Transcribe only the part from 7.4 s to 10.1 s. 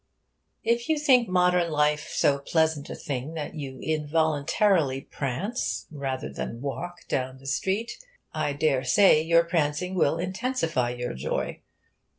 street, I dare say your prancing